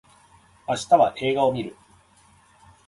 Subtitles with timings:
[0.67, 1.75] 明日は映画を見る